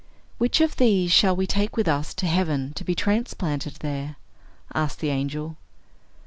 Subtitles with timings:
[0.39, 4.15] "Which of these shall we take with us to heaven to be transplanted there?"
[4.73, 5.57] asked the angel.